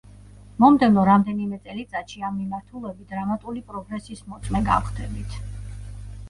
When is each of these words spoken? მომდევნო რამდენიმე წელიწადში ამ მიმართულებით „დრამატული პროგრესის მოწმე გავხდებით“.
მომდევნო 0.61 1.01
რამდენიმე 1.09 1.59
წელიწადში 1.67 2.23
ამ 2.29 2.35
მიმართულებით 2.39 3.13
„დრამატული 3.15 3.63
პროგრესის 3.69 4.25
მოწმე 4.33 4.65
გავხდებით“. 4.71 5.39